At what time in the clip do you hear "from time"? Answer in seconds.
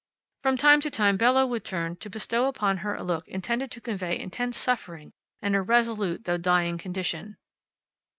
0.41-0.81